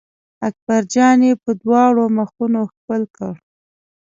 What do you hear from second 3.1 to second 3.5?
کړ.